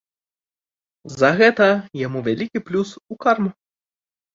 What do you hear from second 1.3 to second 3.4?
гэта яму вялікі плюс у